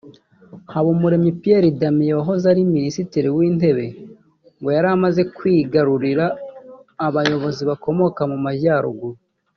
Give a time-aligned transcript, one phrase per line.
[0.73, 3.85] Habumuremyi Pierre Damien wahoze ari Minisitiri w’Intebe
[4.59, 6.25] ngo yari amaze kwigarurira
[7.07, 9.17] abayobozi bakomoka mu Majyaruguru